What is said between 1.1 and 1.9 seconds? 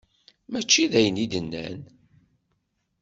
i d-nnan.